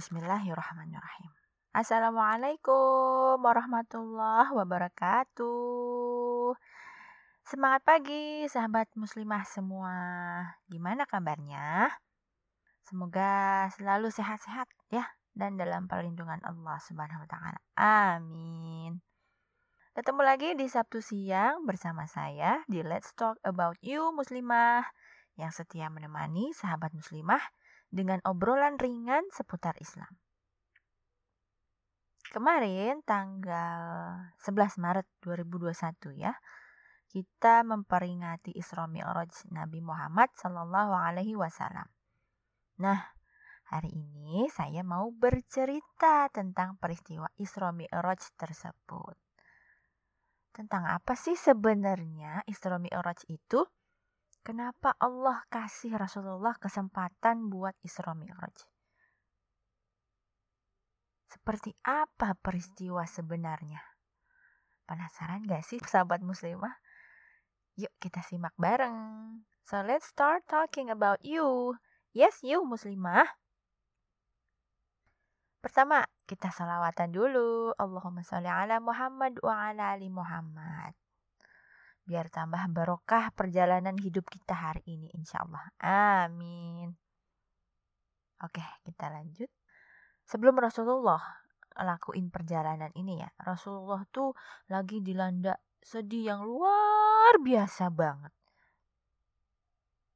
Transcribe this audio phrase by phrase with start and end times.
[0.00, 1.28] Bismillahirrahmanirrahim.
[1.76, 6.56] Assalamualaikum warahmatullahi wabarakatuh.
[7.44, 9.92] Semangat pagi sahabat muslimah semua.
[10.72, 11.92] Gimana kabarnya?
[12.88, 15.04] Semoga selalu sehat-sehat ya
[15.36, 17.60] dan dalam perlindungan Allah Subhanahu wa taala.
[17.76, 19.04] Amin.
[19.92, 24.80] Ketemu lagi di Sabtu siang bersama saya di Let's Talk About You Muslimah
[25.36, 27.44] yang setia menemani sahabat muslimah
[27.90, 30.10] dengan obrolan ringan seputar Islam.
[32.30, 36.30] Kemarin tanggal 11 Maret 2021 ya,
[37.10, 41.90] kita memperingati Isra Mi'raj Nabi Muhammad Sallallahu Alaihi Wasallam.
[42.78, 43.02] Nah,
[43.66, 49.18] hari ini saya mau bercerita tentang peristiwa Isra Mi'raj tersebut.
[50.54, 53.66] Tentang apa sih sebenarnya Isra Mi'raj itu?
[54.40, 58.56] Kenapa Allah kasih Rasulullah kesempatan buat Isra Mi'raj?
[61.28, 63.84] Seperti apa peristiwa sebenarnya?
[64.88, 66.72] Penasaran gak sih sahabat muslimah?
[67.78, 69.44] Yuk kita simak bareng.
[69.68, 71.78] So let's start talking about you.
[72.10, 73.28] Yes, you muslimah.
[75.60, 77.76] Pertama, kita salawatan dulu.
[77.76, 80.96] Allahumma sholli ala Muhammad wa ala ali Muhammad.
[82.04, 85.64] Biar tambah barokah perjalanan hidup kita hari ini insya Allah.
[86.24, 86.96] Amin.
[88.40, 89.50] Oke, kita lanjut
[90.24, 91.20] sebelum Rasulullah
[91.80, 94.32] lakuin perjalanan ini ya, Rasulullah tuh
[94.70, 98.32] lagi dilanda sedih yang luar biasa banget.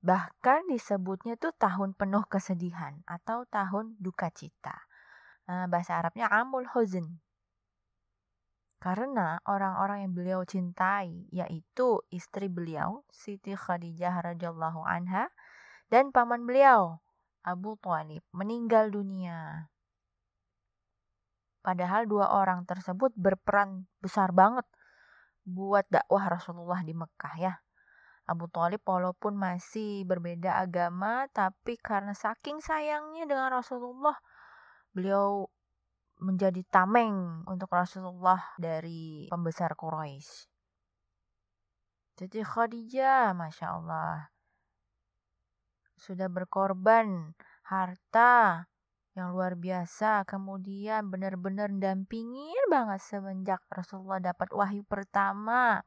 [0.04, 4.76] Bahkan disebutnya tuh tahun penuh kesedihan atau tahun duka cita.
[5.48, 7.23] Nah, bahasa Arabnya amul huzn.
[8.84, 15.32] Karena orang-orang yang beliau cintai yaitu istri beliau Siti Khadijah radhiyallahu anha
[15.88, 17.00] dan paman beliau
[17.48, 19.72] Abu Thalib meninggal dunia.
[21.64, 24.68] Padahal dua orang tersebut berperan besar banget
[25.48, 27.64] buat dakwah Rasulullah di Mekah ya.
[28.28, 34.20] Abu Talib walaupun masih berbeda agama tapi karena saking sayangnya dengan Rasulullah
[34.92, 35.48] beliau
[36.22, 40.46] menjadi tameng untuk Rasulullah dari pembesar Quraisy.
[42.14, 44.30] Jadi Khadijah, Masya Allah,
[45.98, 47.34] sudah berkorban
[47.66, 48.70] harta,
[49.14, 50.26] yang luar biasa.
[50.26, 55.80] Kemudian benar-benar dampingin banget semenjak Rasulullah dapat wahyu pertama.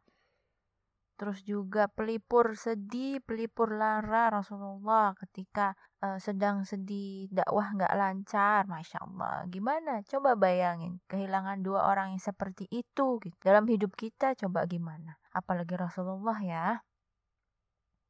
[1.17, 9.01] Terus juga pelipur sedih, pelipur lara Rasulullah ketika uh, sedang sedih, dakwah nggak lancar, masya
[9.01, 9.45] Allah.
[9.49, 10.01] Gimana?
[10.05, 13.37] Coba bayangin kehilangan dua orang yang seperti itu gitu.
[13.41, 14.37] dalam hidup kita.
[14.37, 15.17] Coba gimana?
[15.33, 16.65] Apalagi Rasulullah ya,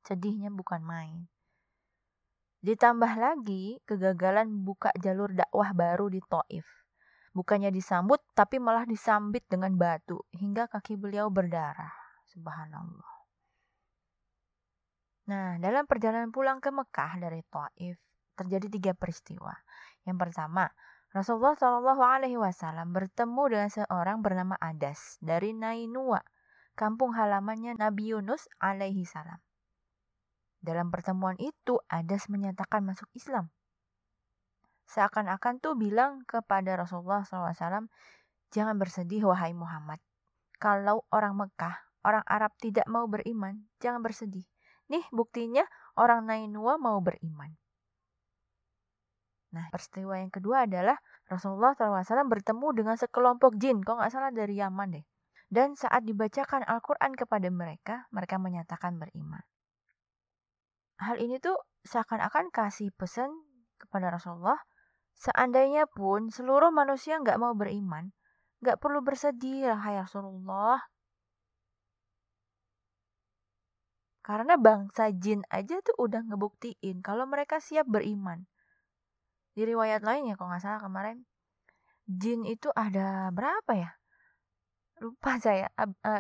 [0.07, 1.27] sedihnya bukan main.
[2.63, 6.65] Ditambah lagi kegagalan buka jalur dakwah baru di Taif.
[7.37, 11.93] Bukannya disambut tapi malah disambit dengan batu hingga kaki beliau berdarah.
[12.25, 13.16] Subhanallah.
[15.27, 17.99] Nah, dalam perjalanan pulang ke Mekah dari Taif
[18.39, 19.51] terjadi tiga peristiwa.
[20.07, 20.71] Yang pertama,
[21.11, 26.23] Rasulullah Shallallahu Alaihi Wasallam bertemu dengan seorang bernama Adas dari Nainua,
[26.79, 29.41] kampung halamannya Nabi Yunus alaihi salam.
[30.63, 33.51] Dalam pertemuan itu, Adas menyatakan masuk Islam.
[34.87, 37.91] Seakan-akan tuh bilang kepada Rasulullah SAW,
[38.55, 39.99] jangan bersedih wahai Muhammad.
[40.55, 41.75] Kalau orang Mekah,
[42.07, 44.47] orang Arab tidak mau beriman, jangan bersedih.
[44.87, 45.63] Nih buktinya
[45.99, 47.51] orang Nainua mau beriman.
[49.55, 54.59] Nah, peristiwa yang kedua adalah Rasulullah SAW bertemu dengan sekelompok jin, kok nggak salah dari
[54.59, 55.05] Yaman deh.
[55.47, 59.43] Dan saat dibacakan Al-Quran kepada mereka, mereka menyatakan beriman
[60.97, 63.29] hal ini tuh seakan-akan kasih pesan
[63.77, 64.57] kepada Rasulullah,
[65.13, 68.09] seandainya pun seluruh manusia nggak mau beriman,
[68.65, 70.81] nggak perlu bersedih, hai Rasulullah.
[74.27, 78.43] Karena bangsa jin aja tuh udah ngebuktiin kalau mereka siap beriman.
[79.55, 81.23] Di riwayat lainnya, kalau nggak salah kemarin,
[82.11, 83.95] jin itu ada berapa ya?
[84.99, 85.71] Lupa saya,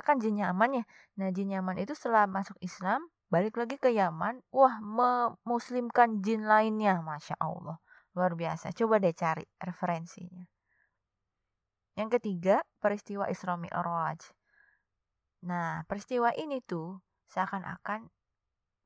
[0.07, 0.83] kan jin nyaman ya.
[1.19, 7.03] Nah jin nyaman itu setelah masuk Islam, balik lagi ke Yaman, wah memuslimkan jin lainnya,
[7.03, 7.75] masya Allah,
[8.15, 8.71] luar biasa.
[8.71, 10.47] Coba deh cari referensinya.
[11.99, 14.31] Yang ketiga, peristiwa Isra Mi'raj.
[15.43, 18.07] Nah, peristiwa ini tuh seakan-akan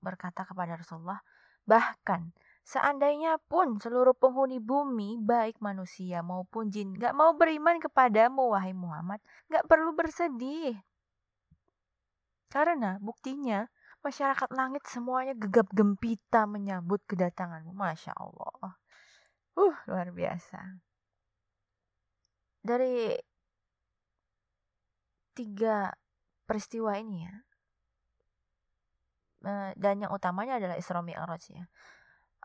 [0.01, 1.21] berkata kepada Rasulullah,
[1.65, 2.33] bahkan
[2.65, 9.21] seandainya pun seluruh penghuni bumi, baik manusia maupun jin, gak mau beriman kepadamu, wahai Muhammad,
[9.49, 10.77] gak perlu bersedih.
[12.51, 13.69] Karena buktinya
[14.01, 17.69] Masyarakat langit semuanya gegap gempita menyambut kedatanganmu.
[17.77, 18.81] Masya Allah.
[19.53, 20.81] Uh, luar biasa.
[22.65, 23.13] Dari
[25.37, 25.93] tiga
[26.49, 27.35] peristiwa ini ya,
[29.45, 31.65] eh, dan yang utamanya adalah Isra Mi'raj ya.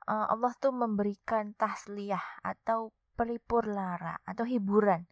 [0.07, 5.09] Eh, Allah tuh memberikan tasliyah atau pelipur lara atau hiburan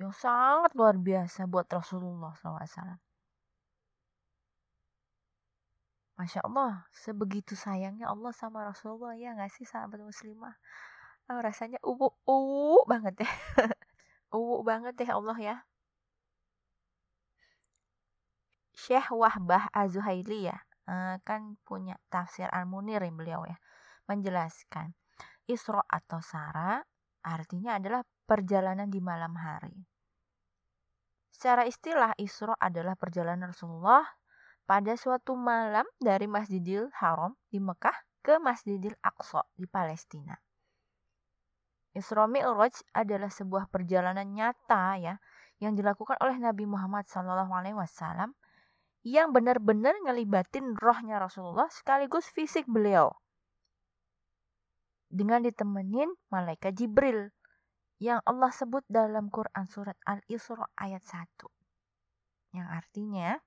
[0.00, 2.96] yang sangat luar biasa buat Rasulullah SAW.
[6.16, 10.54] Masya Allah, sebegitu sayangnya Allah sama Rasulullah ya nggak sih sahabat muslimah?
[11.30, 13.30] Oh, rasanya uwu uwu banget ya.
[14.38, 15.56] uwu banget deh Allah ya.
[18.72, 20.56] Syekh Wahbah Az-Zuhaili ya,
[20.88, 23.58] uh, kan punya tafsir Al-Munir yang beliau ya,
[24.08, 24.94] menjelaskan
[25.46, 26.78] Isra atau Sara
[27.22, 29.74] artinya adalah perjalanan di malam hari.
[31.30, 34.06] Secara istilah Isra adalah perjalanan Rasulullah
[34.62, 40.38] pada suatu malam dari Masjidil Haram di Mekah ke Masjidil Aqsa di Palestina.
[41.92, 45.14] Isra Mi'raj adalah sebuah perjalanan nyata ya
[45.60, 48.32] yang dilakukan oleh Nabi Muhammad SAW
[49.02, 53.10] yang benar-benar ngelibatin rohnya Rasulullah sekaligus fisik beliau.
[55.12, 57.30] Dengan ditemenin malaikat Jibril
[58.02, 61.62] yang Allah sebut dalam Quran surat Al-Isra ayat 1
[62.52, 63.40] yang artinya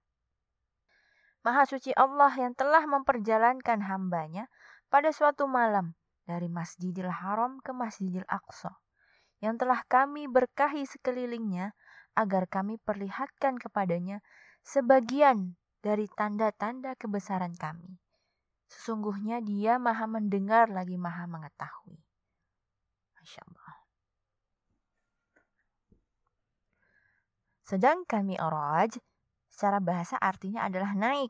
[1.45, 4.49] Maha suci Allah yang telah memperjalankan hambanya
[4.89, 5.93] pada suatu malam
[6.25, 8.81] dari Masjidil Haram ke Masjidil Aqsa,
[9.45, 11.77] yang telah kami berkahi sekelilingnya
[12.17, 14.25] agar kami perlihatkan kepadanya
[14.65, 15.53] sebagian
[15.85, 18.01] dari tanda-tanda kebesaran kami.
[18.65, 22.01] Sesungguhnya dia maha mendengar lagi maha mengetahui.
[23.21, 23.75] Masya Allah.
[27.65, 28.97] Sedangkan mi'raj
[29.47, 31.29] secara bahasa artinya adalah naik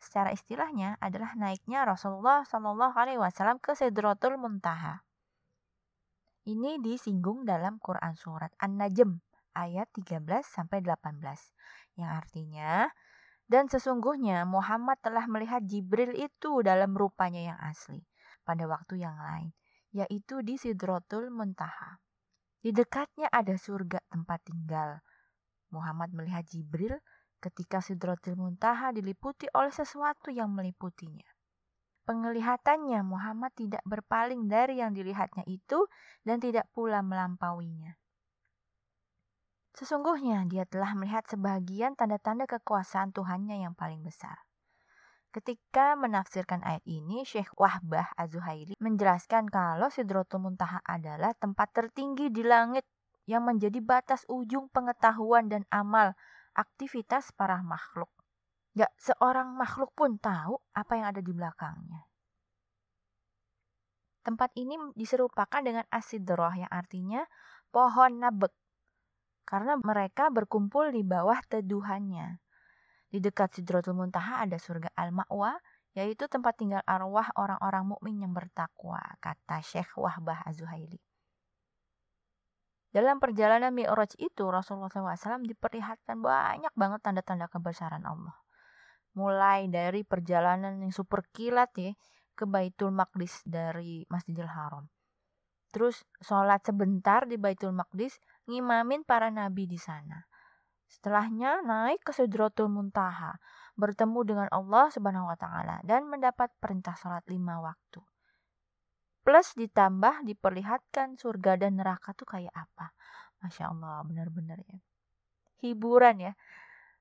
[0.00, 5.04] secara istilahnya adalah naiknya Rasulullah Shallallahu Alaihi Wasallam ke Sidratul Muntaha.
[6.48, 11.20] Ini disinggung dalam Quran surat An-Najm ayat 13 sampai 18
[11.98, 12.90] yang artinya
[13.50, 18.06] dan sesungguhnya Muhammad telah melihat Jibril itu dalam rupanya yang asli
[18.46, 19.50] pada waktu yang lain
[19.90, 21.98] yaitu di Sidratul Muntaha.
[22.62, 25.02] Di dekatnya ada surga tempat tinggal.
[25.74, 26.98] Muhammad melihat Jibril
[27.40, 31.26] ketika Sidratul Muntaha diliputi oleh sesuatu yang meliputinya.
[32.04, 35.86] Penglihatannya Muhammad tidak berpaling dari yang dilihatnya itu
[36.26, 37.96] dan tidak pula melampauinya.
[39.80, 44.44] Sesungguhnya dia telah melihat sebagian tanda-tanda kekuasaan Tuhannya yang paling besar.
[45.32, 52.44] Ketika menafsirkan ayat ini, Syekh Wahbah Az-Zuhairi menjelaskan kalau Sidratul Muntaha adalah tempat tertinggi di
[52.44, 52.84] langit
[53.24, 56.12] yang menjadi batas ujung pengetahuan dan amal
[56.52, 58.12] aktivitas para makhluk.
[58.76, 62.04] Gak seorang makhluk pun tahu apa yang ada di belakangnya.
[64.28, 67.24] Tempat ini diserupakan dengan asidroh yang artinya
[67.72, 68.52] pohon nabek.
[69.50, 72.38] Karena mereka berkumpul di bawah teduhannya.
[73.10, 75.58] Di dekat Sidratul Muntaha ada surga Al-Ma'wa,
[75.98, 81.02] yaitu tempat tinggal arwah orang-orang mukmin yang bertakwa, kata Syekh Wahbah Az-Zuhaili.
[82.90, 88.34] Dalam perjalanan Mi'raj itu Rasulullah SAW diperlihatkan banyak banget tanda-tanda kebesaran Allah.
[89.14, 91.94] Mulai dari perjalanan yang super kilat ya
[92.34, 94.90] ke Baitul Maqdis dari Masjidil Haram.
[95.70, 98.18] Terus sholat sebentar di Baitul Maqdis
[98.50, 100.26] ngimamin para nabi di sana.
[100.90, 103.38] Setelahnya naik ke Sidratul Muntaha,
[103.78, 108.02] bertemu dengan Allah Subhanahu wa taala dan mendapat perintah sholat lima waktu.
[109.22, 112.90] Plus ditambah diperlihatkan surga dan neraka tuh kayak apa.
[113.38, 114.82] Masya Allah, benar-benar ya.
[115.62, 116.32] Hiburan ya.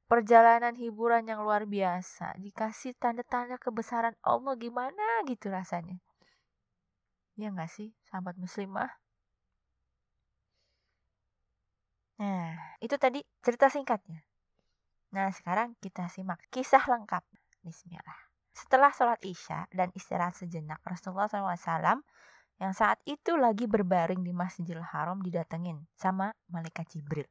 [0.05, 2.37] Perjalanan hiburan yang luar biasa.
[2.37, 5.97] Dikasih tanda-tanda kebesaran Allah gimana gitu rasanya.
[7.39, 8.91] Ya nggak sih, sahabat muslimah?
[12.19, 14.19] Nah, itu tadi cerita singkatnya.
[15.15, 17.23] Nah, sekarang kita simak kisah lengkap.
[17.63, 18.19] Bismillah.
[18.51, 22.03] Setelah sholat isya dan istirahat sejenak, Rasulullah SAW
[22.59, 27.25] yang saat itu lagi berbaring di Masjidil Haram didatengin sama malaikat Jibril.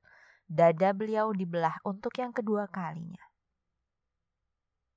[0.48, 3.20] Dada beliau dibelah untuk yang kedua kalinya.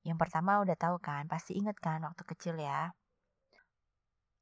[0.08, 2.96] Yang pertama udah tahu kan, pasti inget kan waktu kecil ya.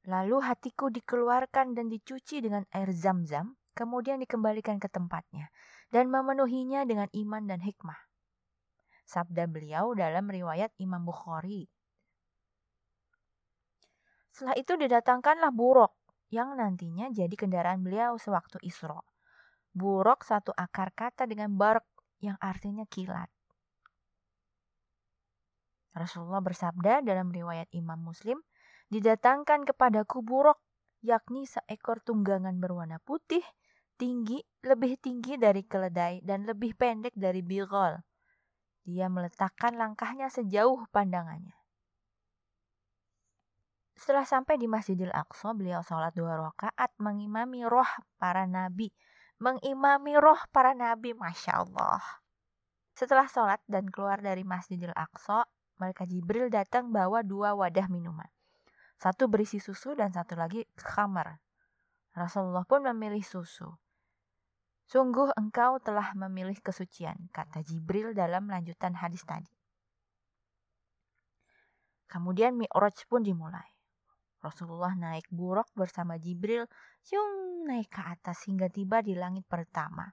[0.06, 5.48] Lalu hatiku dikeluarkan dan dicuci dengan air zam-zam, kemudian dikembalikan ke tempatnya,
[5.88, 7.98] dan memenuhinya dengan iman dan hikmah.
[9.08, 11.72] Sabda beliau dalam riwayat Imam Bukhari
[14.40, 15.92] setelah itu didatangkanlah buruk
[16.32, 19.04] yang nantinya jadi kendaraan beliau sewaktu Isra.
[19.76, 21.84] Buruk satu akar kata dengan barak
[22.24, 23.28] yang artinya kilat.
[25.92, 28.40] Rasulullah bersabda dalam riwayat Imam Muslim,
[28.88, 30.64] didatangkan kepadaku buruk
[31.04, 33.44] yakni seekor tunggangan berwarna putih,
[34.00, 38.00] tinggi, lebih tinggi dari keledai, dan lebih pendek dari bigol.
[38.88, 41.60] Dia meletakkan langkahnya sejauh pandangannya.
[44.00, 48.88] Setelah sampai di Masjidil Aqsa, beliau sholat dua rakaat mengimami roh para nabi.
[49.44, 52.00] Mengimami roh para nabi, Masya Allah.
[52.96, 55.44] Setelah sholat dan keluar dari Masjidil Aqsa,
[55.84, 58.28] mereka Jibril datang bawa dua wadah minuman.
[58.96, 61.40] Satu berisi susu dan satu lagi khamar.
[62.16, 63.68] Rasulullah pun memilih susu.
[64.90, 69.54] Sungguh engkau telah memilih kesucian, kata Jibril dalam lanjutan hadis tadi.
[72.10, 73.70] Kemudian Mi'raj pun dimulai.
[74.42, 76.66] Rasulullah naik buruk bersama Jibril,
[77.14, 77.30] yung
[77.70, 80.10] naik ke atas hingga tiba di langit pertama.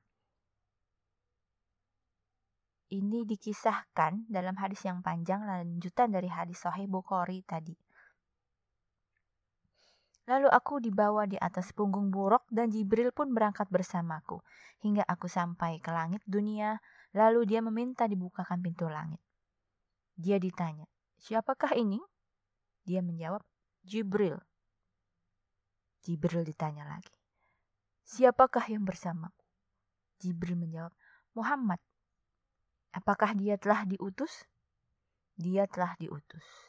[2.92, 7.85] Ini dikisahkan dalam hadis yang panjang lanjutan dari hadis Sahih Bukhari tadi.
[10.26, 14.42] Lalu aku dibawa di atas punggung buruk dan Jibril pun berangkat bersamaku
[14.82, 16.82] hingga aku sampai ke langit dunia.
[17.14, 19.22] Lalu dia meminta dibukakan pintu langit.
[20.18, 20.84] Dia ditanya,
[21.16, 22.02] siapakah ini?
[22.82, 23.40] Dia menjawab,
[23.86, 24.36] Jibril.
[26.02, 27.14] Jibril ditanya lagi,
[28.04, 29.46] siapakah yang bersamaku?
[30.18, 30.92] Jibril menjawab,
[31.38, 31.78] Muhammad.
[32.90, 34.48] Apakah dia telah diutus?
[35.36, 36.65] Dia telah diutus.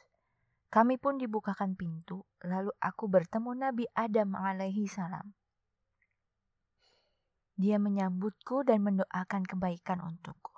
[0.68, 5.32] Kami pun dibukakan pintu, lalu aku bertemu Nabi Adam alaihi salam.
[7.56, 10.52] Dia menyambutku dan mendoakan kebaikan untukku.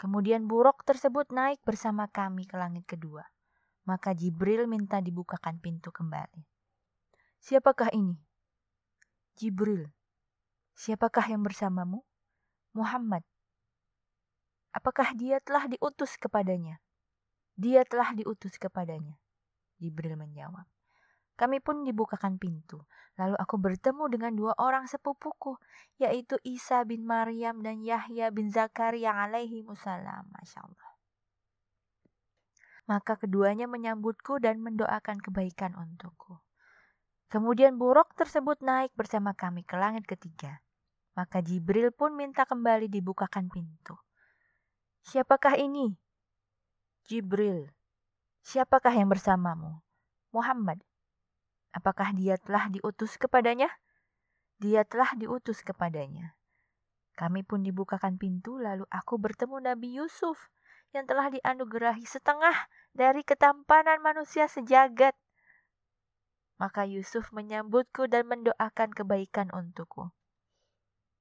[0.00, 3.22] Kemudian buruk tersebut naik bersama kami ke langit kedua.
[3.86, 6.42] Maka Jibril minta dibukakan pintu kembali.
[7.38, 8.18] Siapakah ini?
[9.38, 9.92] Jibril.
[10.74, 12.02] Siapakah yang bersamamu?
[12.72, 13.22] Muhammad.
[14.72, 16.80] Apakah dia telah diutus kepadanya?
[17.56, 19.20] Dia telah diutus kepadanya.
[19.82, 20.64] Jibril menjawab.
[21.36, 22.84] Kami pun dibukakan pintu.
[23.18, 25.58] Lalu aku bertemu dengan dua orang sepupuku,
[26.00, 30.28] yaitu Isa bin Maryam dan Yahya bin Zakaria alaihi musallam.
[30.32, 30.92] Masya Allah.
[32.88, 36.40] Maka keduanya menyambutku dan mendoakan kebaikan untukku.
[37.32, 40.60] Kemudian buruk tersebut naik bersama kami ke langit ketiga.
[41.16, 43.96] Maka Jibril pun minta kembali dibukakan pintu.
[45.04, 45.96] Siapakah ini?
[47.02, 47.70] Jibril.
[48.46, 49.82] Siapakah yang bersamamu?
[50.30, 50.78] Muhammad.
[51.74, 53.66] Apakah dia telah diutus kepadanya?
[54.62, 56.38] Dia telah diutus kepadanya.
[57.18, 60.48] Kami pun dibukakan pintu, lalu aku bertemu Nabi Yusuf
[60.94, 62.54] yang telah dianugerahi setengah
[62.94, 65.16] dari ketampanan manusia sejagat.
[66.62, 70.14] Maka Yusuf menyambutku dan mendoakan kebaikan untukku.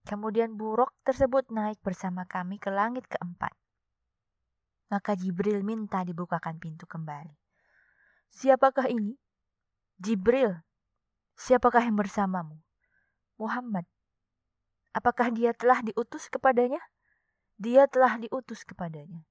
[0.05, 3.53] Kemudian buruk tersebut naik bersama kami ke langit keempat.
[4.91, 7.31] Maka Jibril minta dibukakan pintu kembali.
[8.35, 9.15] Siapakah ini?
[9.95, 10.59] Jibril.
[11.39, 12.59] Siapakah yang bersamamu?
[13.39, 13.87] Muhammad.
[14.91, 16.83] Apakah dia telah diutus kepadanya?
[17.55, 19.23] Dia telah diutus kepadanya.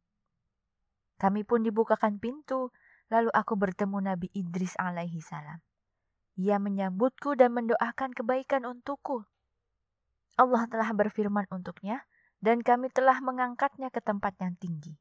[1.21, 2.73] Kami pun dibukakan pintu,
[3.13, 5.61] lalu aku bertemu Nabi Idris alaihi salam.
[6.41, 9.29] Ia menyambutku dan mendoakan kebaikan untukku.
[10.41, 12.09] Allah telah berfirman untuknya,
[12.41, 14.97] dan kami telah mengangkatnya ke tempat yang tinggi.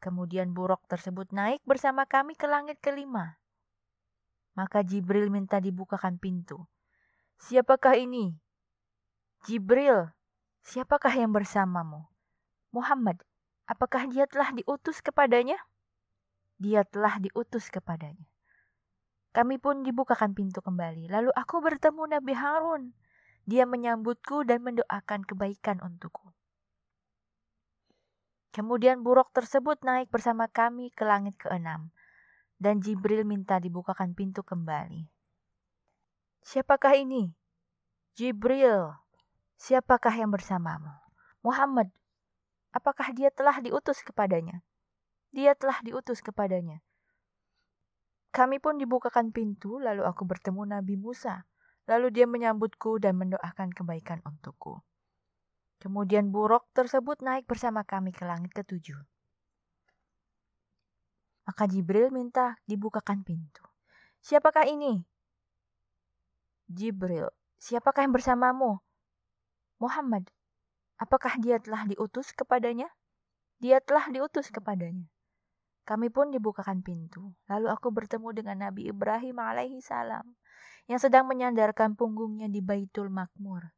[0.00, 3.36] Kemudian buruk tersebut naik bersama kami ke langit kelima.
[4.56, 6.64] Maka Jibril minta dibukakan pintu.
[7.40, 8.36] Siapakah ini?
[9.44, 10.12] Jibril,
[10.64, 12.08] siapakah yang bersamamu?
[12.72, 13.20] Muhammad,
[13.70, 15.54] Apakah dia telah diutus kepadanya?
[16.58, 18.26] Dia telah diutus kepadanya.
[19.30, 21.06] Kami pun dibukakan pintu kembali.
[21.06, 22.90] Lalu aku bertemu Nabi Harun.
[23.46, 26.34] Dia menyambutku dan mendoakan kebaikan untukku.
[28.50, 31.94] Kemudian buruk tersebut naik bersama kami ke langit keenam.
[32.60, 35.08] Dan Jibril minta dibukakan pintu kembali.
[36.44, 37.32] Siapakah ini?
[38.18, 38.94] Jibril.
[39.56, 40.92] Siapakah yang bersamamu?
[41.40, 41.88] Muhammad,
[42.70, 44.62] Apakah dia telah diutus kepadanya?
[45.34, 46.78] Dia telah diutus kepadanya.
[48.30, 51.50] Kami pun dibukakan pintu, lalu aku bertemu Nabi Musa.
[51.90, 54.78] Lalu dia menyambutku dan mendoakan kebaikan untukku.
[55.80, 59.00] Kemudian buruk tersebut naik bersama kami ke langit ketujuh.
[61.48, 63.64] Maka Jibril minta dibukakan pintu.
[64.20, 65.00] Siapakah ini?
[66.68, 68.78] Jibril, siapakah yang bersamamu?
[69.80, 70.28] Muhammad,
[71.00, 72.84] Apakah dia telah diutus kepadanya?
[73.56, 75.08] Dia telah diutus kepadanya.
[75.88, 77.32] Kami pun dibukakan pintu.
[77.48, 80.36] Lalu aku bertemu dengan Nabi Ibrahim alaihi salam
[80.92, 83.72] yang sedang menyandarkan punggungnya di Baitul Makmur.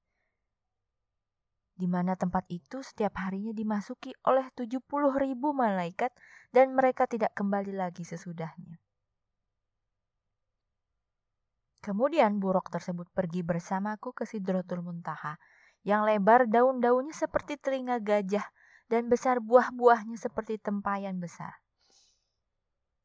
[1.73, 4.85] Di mana tempat itu setiap harinya dimasuki oleh 70
[5.17, 6.13] ribu malaikat
[6.53, 8.77] dan mereka tidak kembali lagi sesudahnya.
[11.83, 15.35] Kemudian buruk tersebut pergi bersamaku ke Sidratul Muntaha,
[15.83, 18.47] yang lebar daun-daunnya seperti telinga gajah
[18.87, 21.59] dan besar buah-buahnya seperti tempayan besar.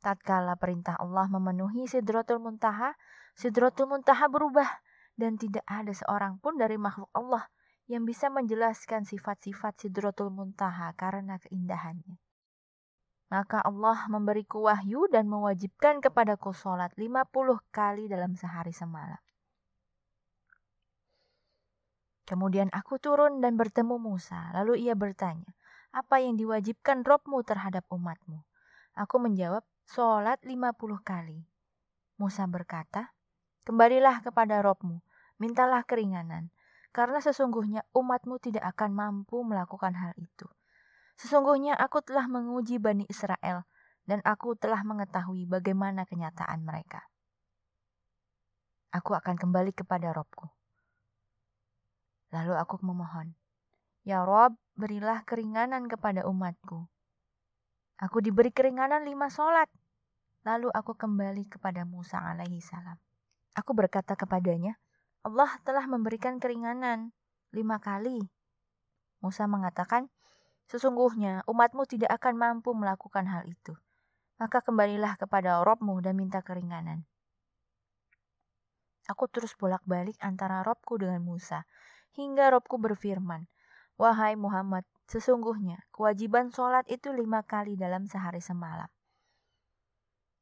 [0.06, 2.94] Tatkala perintah Allah memenuhi Sidratul Muntaha,
[3.34, 4.70] Sidratul Muntaha berubah
[5.18, 7.50] dan tidak ada seorang pun dari makhluk Allah
[7.88, 12.20] yang bisa menjelaskan sifat-sifat Sidratul Muntaha karena keindahannya.
[13.28, 17.28] Maka Allah memberiku wahyu dan mewajibkan kepadaku sholat 50
[17.72, 19.20] kali dalam sehari semalam.
[22.28, 24.52] Kemudian aku turun dan bertemu Musa.
[24.52, 25.48] Lalu ia bertanya,
[25.96, 28.44] apa yang diwajibkan Robmu terhadap umatmu?
[29.00, 30.76] Aku menjawab, sholat 50
[31.08, 31.48] kali.
[32.20, 33.16] Musa berkata,
[33.64, 35.00] kembalilah kepada Robmu,
[35.40, 36.52] mintalah keringanan,
[36.98, 40.50] karena sesungguhnya umatmu tidak akan mampu melakukan hal itu.
[41.14, 43.70] Sesungguhnya aku telah menguji Bani Israel
[44.10, 47.06] dan aku telah mengetahui bagaimana kenyataan mereka.
[48.90, 50.50] Aku akan kembali kepada Robku.
[52.34, 53.38] Lalu aku memohon,
[54.02, 56.90] Ya Rob, berilah keringanan kepada umatku.
[58.02, 59.70] Aku diberi keringanan lima sholat.
[60.50, 62.98] Lalu aku kembali kepada Musa alaihi salam.
[63.54, 64.82] Aku berkata kepadanya,
[65.28, 67.12] Allah telah memberikan keringanan
[67.52, 68.24] lima kali.
[69.20, 70.08] Musa mengatakan,
[70.68, 73.76] Sesungguhnya umatmu tidak akan mampu melakukan hal itu.
[74.40, 77.08] Maka kembalilah kepada Robmu dan minta keringanan.
[79.08, 81.64] Aku terus bolak-balik antara Robku dengan Musa,
[82.20, 83.48] hingga Robku berfirman,
[83.96, 88.92] Wahai Muhammad, sesungguhnya kewajiban sholat itu lima kali dalam sehari semalam.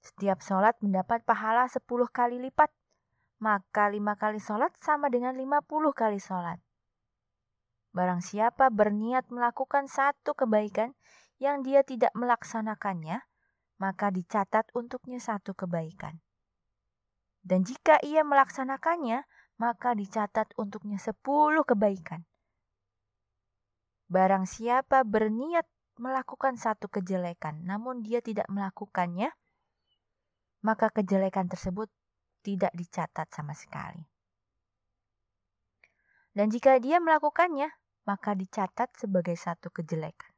[0.01, 2.73] Setiap sholat mendapat pahala sepuluh kali lipat,
[3.45, 6.57] maka lima kali sholat sama dengan lima puluh kali sholat.
[7.93, 10.97] Barang siapa berniat melakukan satu kebaikan
[11.37, 13.21] yang dia tidak melaksanakannya,
[13.77, 16.17] maka dicatat untuknya satu kebaikan.
[17.45, 19.21] Dan jika ia melaksanakannya,
[19.61, 22.25] maka dicatat untuknya sepuluh kebaikan.
[24.09, 25.69] Barang siapa berniat
[26.01, 29.29] melakukan satu kejelekan, namun dia tidak melakukannya,
[30.65, 31.87] maka kejelekan tersebut
[32.45, 34.05] tidak dicatat sama sekali.
[36.35, 37.73] Dan jika dia melakukannya,
[38.05, 40.29] maka dicatat sebagai satu kejelekan.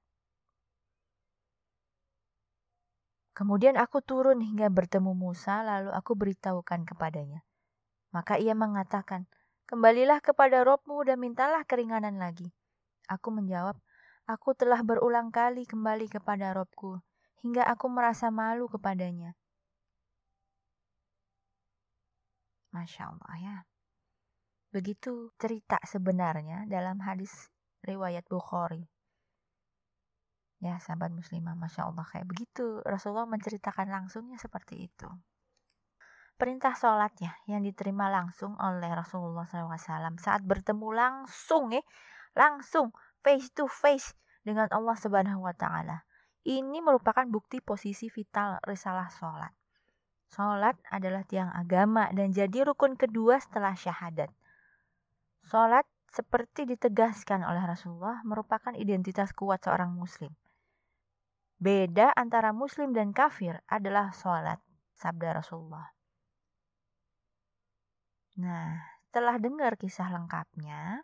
[3.35, 7.43] Kemudian aku turun hingga bertemu Musa, lalu aku beritahukan kepadanya.
[8.15, 9.27] Maka ia mengatakan,
[9.67, 12.55] Kembalilah kepada Robmu dan mintalah keringanan lagi.
[13.11, 13.75] Aku menjawab,
[14.25, 17.03] Aku telah berulang kali kembali kepada Robku,
[17.43, 19.37] hingga aku merasa malu kepadanya.
[22.77, 23.57] Masya Allah ya.
[24.69, 27.49] Begitu cerita sebenarnya dalam hadis
[27.81, 28.85] riwayat Bukhari.
[30.61, 32.81] Ya, sahabat muslimah, Masya Allah kayak begitu.
[32.85, 35.09] Rasulullah menceritakan langsungnya seperti itu.
[36.37, 41.81] Perintah sholat ya, yang diterima langsung oleh Rasulullah SAW saat bertemu langsung ya,
[42.37, 42.93] langsung
[43.25, 44.13] face to face
[44.45, 46.05] dengan Allah Subhanahu wa taala.
[46.45, 49.56] Ini merupakan bukti posisi vital risalah sholat.
[50.27, 54.27] Sholat adalah tiang agama dan jadi rukun kedua setelah syahadat.
[55.47, 60.31] Sholat seperti ditegaskan oleh Rasulullah merupakan identitas kuat seorang muslim.
[61.57, 64.61] Beda antara muslim dan kafir adalah sholat,
[64.93, 65.89] sabda Rasulullah.
[68.37, 68.77] Nah,
[69.09, 71.01] setelah dengar kisah lengkapnya,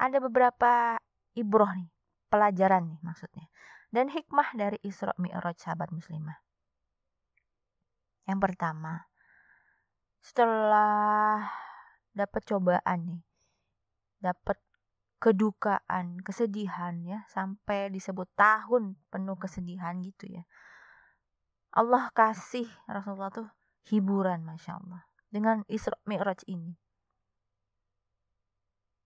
[0.00, 0.96] ada beberapa
[1.36, 1.92] ibroh nih,
[2.32, 3.46] pelajaran nih maksudnya,
[3.92, 6.47] dan hikmah dari Isra Mi'raj sahabat muslimah.
[8.28, 9.08] Yang pertama,
[10.20, 11.48] setelah
[12.12, 13.22] dapat cobaan nih,
[14.20, 14.60] dapat
[15.16, 20.44] kedukaan, kesedihan ya, sampai disebut tahun penuh kesedihan gitu ya.
[21.72, 23.48] Allah kasih Rasulullah tuh
[23.88, 26.76] hiburan Masya Allah dengan Isra Mi'raj ini.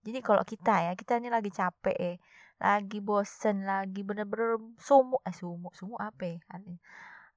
[0.03, 2.13] Jadi kalau kita ya, kita ini lagi capek ya,
[2.59, 6.39] lagi bosen, lagi bener-bener sumuk, eh sumuk, sumuk apa ya?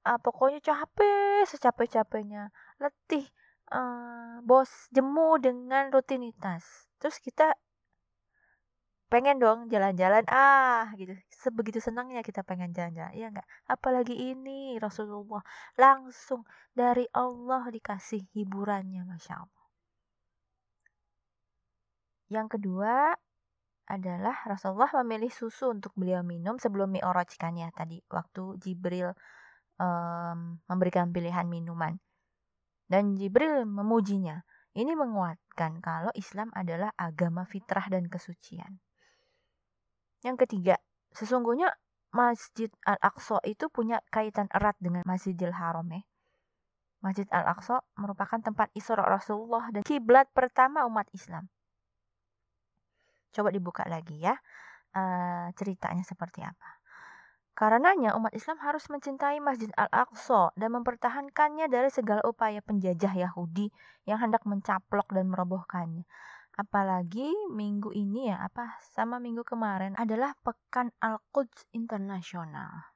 [0.07, 2.47] Uh, pokoknya capek, secapek-capeknya,
[2.79, 3.27] letih,
[3.75, 6.63] uh, bos, jemu dengan rutinitas.
[7.03, 7.59] Terus kita
[9.11, 10.23] pengen dong jalan-jalan.
[10.31, 11.11] Ah gitu.
[11.31, 15.43] Sebegitu senangnya kita pengen jalan-jalan iya enggak apalagi ini Rasulullah.
[15.79, 19.65] Langsung dari Allah dikasih hiburannya masya Allah.
[22.27, 23.15] Yang kedua
[23.87, 29.15] adalah Rasulullah memilih susu untuk beliau minum sebelum mi'raj kan ya tadi waktu Jibril
[29.77, 31.97] um, memberikan pilihan minuman
[32.89, 34.43] dan Jibril memujinya
[34.77, 38.77] ini menguatkan kalau Islam adalah agama fitrah dan kesucian
[40.25, 40.81] yang ketiga,
[41.13, 41.69] sesungguhnya
[42.09, 46.01] Masjid Al-Aqsa itu punya kaitan erat dengan Masjidil Haram ya.
[47.05, 51.45] Masjid Al-Aqsa merupakan tempat Isra Rasulullah dan kiblat pertama umat Islam.
[53.29, 54.33] Coba dibuka lagi ya,
[54.97, 56.76] uh, ceritanya seperti apa.
[57.57, 63.73] Karenanya umat Islam harus mencintai Masjid Al-Aqsa dan mempertahankannya dari segala upaya penjajah Yahudi
[64.05, 66.05] yang hendak mencaplok dan merobohkannya.
[66.53, 72.93] Apalagi minggu ini ya, apa sama minggu kemarin adalah Pekan Al-Quds Internasional.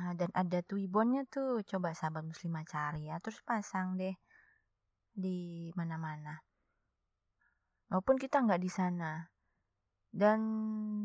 [0.00, 4.16] Nah, dan ada tuibonnya tuh, coba sahabat muslimah cari ya, terus pasang deh
[5.12, 6.40] di mana-mana.
[7.92, 9.20] Walaupun kita nggak di sana.
[10.10, 10.38] Dan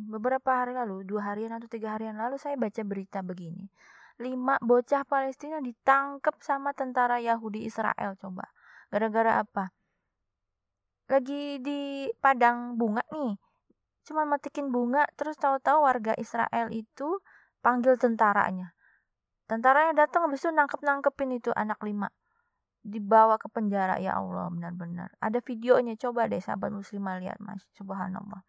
[0.10, 3.70] beberapa hari lalu, dua harian atau tiga harian lalu saya baca berita begini.
[4.18, 8.50] Lima bocah Palestina ditangkap sama tentara Yahudi Israel coba.
[8.90, 9.70] Gara-gara apa?
[11.06, 13.38] lagi di padang bunga nih
[14.06, 17.22] cuma matikin bunga terus tahu-tahu warga Israel itu
[17.62, 18.74] panggil tentaranya
[19.46, 22.10] tentaranya datang habis itu nangkep nangkepin itu anak lima
[22.82, 28.42] dibawa ke penjara ya Allah benar-benar ada videonya coba deh sahabat muslimah lihat mas subhanallah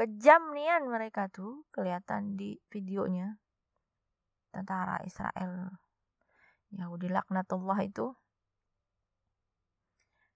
[0.00, 3.36] kejam nian mereka tuh kelihatan di videonya
[4.48, 5.76] tentara Israel
[6.72, 8.16] Yahudi laknatullah itu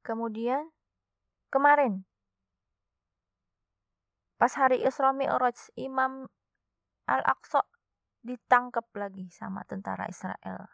[0.04, 0.68] Kemudian
[1.48, 2.04] kemarin
[4.36, 6.28] pas hari Isra Mi'raj Imam
[7.08, 7.64] Al-Aqsa
[8.20, 10.68] ditangkap lagi sama tentara Israel.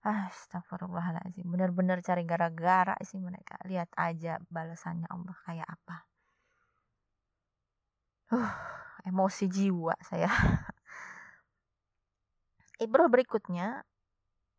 [0.00, 1.44] Astagfirullahaladzim.
[1.44, 3.60] Benar-benar cari gara-gara sih mereka.
[3.68, 6.09] Lihat aja balasannya Allah kayak apa.
[8.30, 8.50] Uh,
[9.10, 10.30] emosi jiwa saya.
[12.84, 13.84] Ibrah berikutnya,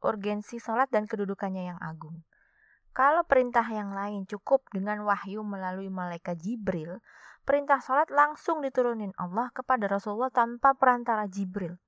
[0.06, 2.22] urgensi sholat dan kedudukannya yang agung.
[2.92, 7.00] Kalau perintah yang lain cukup dengan wahyu melalui malaikat Jibril,
[7.48, 11.80] perintah sholat langsung diturunin Allah kepada Rasulullah tanpa perantara Jibril.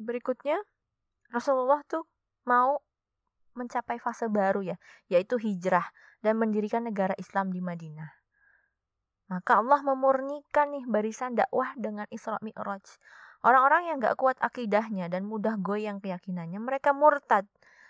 [0.00, 0.56] Berikutnya,
[1.28, 2.08] Rasulullah tuh
[2.48, 2.80] mau
[3.52, 4.76] mencapai fase baru ya,
[5.12, 5.90] yaitu hijrah
[6.24, 8.15] dan mendirikan negara Islam di Madinah.
[9.26, 12.86] Maka Allah memurnikan nih barisan dakwah dengan Isra Mi'raj.
[13.42, 17.42] Orang-orang yang gak kuat akidahnya dan mudah goyang keyakinannya, mereka murtad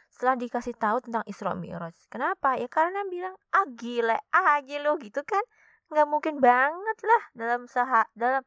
[0.09, 1.93] setelah dikasih tahu tentang Isra Mi'raj.
[2.09, 2.57] Kenapa?
[2.57, 5.45] Ya karena bilang, ah gile aja lo gitu kan.
[5.93, 8.43] Nggak mungkin banget lah dalam saha, dalam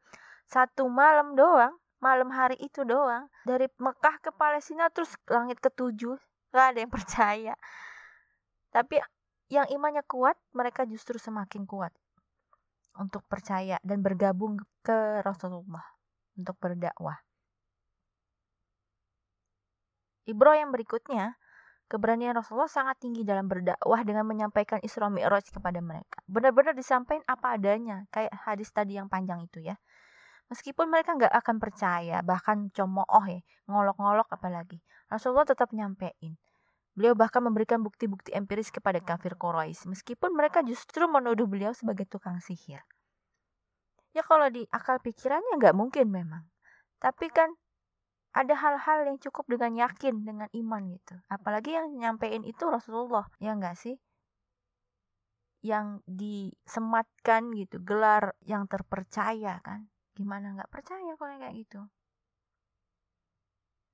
[0.50, 3.30] satu malam doang, malam hari itu doang.
[3.46, 6.18] Dari Mekah ke Palestina terus langit ketujuh.
[6.50, 7.54] Gak ada yang percaya.
[8.74, 8.98] Tapi
[9.46, 11.94] yang imannya kuat, mereka justru semakin kuat
[13.00, 15.84] untuk percaya dan bergabung ke Rasulullah
[16.36, 17.16] untuk berdakwah.
[20.28, 21.40] Ibro yang berikutnya
[21.90, 26.22] Keberanian Rasulullah sangat tinggi dalam berdakwah dengan menyampaikan Isra Mi'raj kepada mereka.
[26.30, 29.74] Benar-benar disampaikan apa adanya, kayak hadis tadi yang panjang itu ya.
[30.54, 34.78] Meskipun mereka nggak akan percaya, bahkan comooh ya, ngolok-ngolok apalagi.
[35.10, 36.38] Rasulullah tetap nyampein.
[37.00, 42.36] Beliau bahkan memberikan bukti-bukti empiris kepada kafir Quraisy, meskipun mereka justru menuduh beliau sebagai tukang
[42.44, 42.84] sihir.
[44.12, 46.44] Ya kalau di akal pikirannya nggak mungkin memang.
[47.00, 47.56] Tapi kan
[48.30, 53.58] ada hal-hal yang cukup dengan yakin dengan iman gitu apalagi yang nyampein itu Rasulullah ya
[53.58, 53.98] enggak sih
[55.66, 61.80] yang disematkan gitu gelar yang terpercaya kan gimana nggak percaya kalau kayak gitu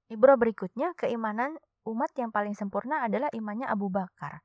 [0.07, 4.43] Ibro berikutnya keimanan umat yang paling sempurna adalah imannya Abu Bakar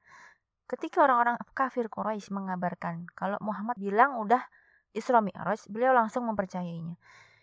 [0.69, 4.39] ketika orang-orang kafir Quraisy mengabarkan kalau Muhammad bilang udah
[4.95, 6.95] Isra Mi'raj beliau langsung mempercayainya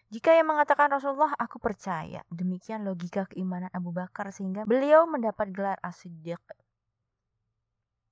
[0.09, 2.25] jika yang mengatakan Rasulullah, aku percaya.
[2.33, 6.41] Demikian logika keimanan Abu Bakar sehingga beliau mendapat gelar as-siddiq.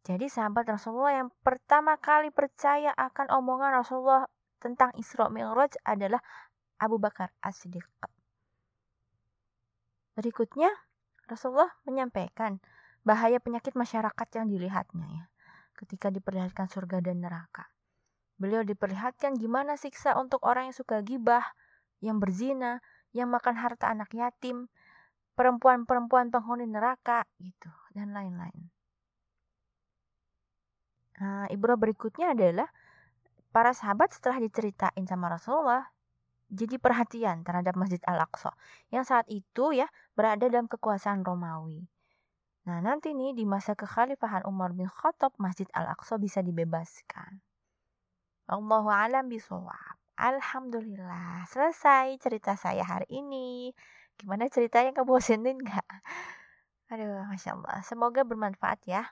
[0.04, 4.28] Jadi sahabat Rasulullah yang pertama kali percaya akan omongan Rasulullah
[4.60, 6.20] tentang Isra Mi'raj adalah
[6.76, 7.88] Abu Bakar as-siddiq.
[10.20, 10.68] Berikutnya,
[11.26, 12.62] Rasulullah menyampaikan
[13.02, 15.24] bahaya penyakit masyarakat yang dilihatnya ya,
[15.78, 17.70] ketika diperlihatkan surga dan neraka.
[18.38, 21.42] Beliau diperlihatkan gimana siksa untuk orang yang suka gibah,
[22.02, 24.68] yang berzina, yang makan harta anak yatim,
[25.38, 28.68] perempuan-perempuan penghuni neraka, gitu, dan lain-lain.
[31.16, 32.68] Nah, ibrah berikutnya adalah
[33.48, 35.88] para sahabat setelah diceritain sama Rasulullah
[36.46, 38.54] jadi perhatian terhadap Masjid Al-Aqsa
[38.94, 41.86] yang saat itu ya berada dalam kekuasaan Romawi.
[42.66, 47.38] Nah, nanti nih di masa kekhalifahan Umar bin Khattab Masjid Al-Aqsa bisa dibebaskan.
[48.50, 49.98] Allahu alam bisawab.
[50.16, 53.70] Alhamdulillah, selesai cerita saya hari ini.
[54.16, 55.86] Gimana ceritanya kebosenin gak?
[56.90, 57.84] Aduh, Masya Allah.
[57.84, 59.02] Semoga bermanfaat ya.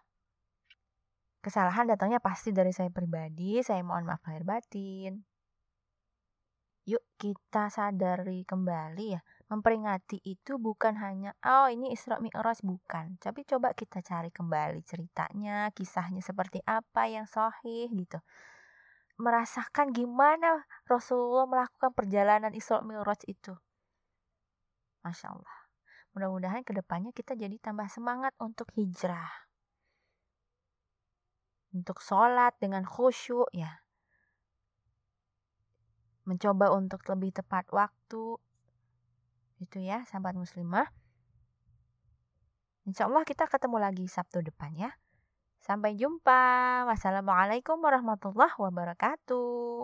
[1.44, 3.60] Kesalahan datangnya pasti dari saya pribadi.
[3.60, 5.33] Saya mohon maaf lahir batin.
[6.84, 9.20] Yuk kita sadari kembali ya
[9.52, 15.68] memperingati itu bukan hanya oh ini Isra Mi'raj bukan, tapi coba kita cari kembali ceritanya,
[15.76, 18.18] kisahnya seperti apa yang sahih gitu.
[19.20, 23.54] Merasakan gimana Rasulullah melakukan perjalanan Isra Mi'raj itu.
[25.04, 25.58] Masya Allah.
[26.16, 29.30] Mudah-mudahan ke depannya kita jadi tambah semangat untuk hijrah.
[31.74, 33.83] Untuk sholat dengan khusyuk ya.
[36.24, 38.40] Mencoba untuk lebih tepat waktu.
[39.60, 40.88] Itu ya sahabat muslimah.
[42.84, 44.92] Insya Allah kita ketemu lagi Sabtu depan ya.
[45.64, 46.84] Sampai jumpa.
[46.84, 49.80] Wassalamualaikum warahmatullahi wabarakatuh.